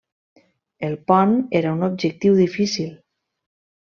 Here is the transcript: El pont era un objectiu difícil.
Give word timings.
El 0.87 0.95
pont 1.11 1.35
era 1.59 1.75
un 1.79 1.87
objectiu 1.89 2.39
difícil. 2.39 2.91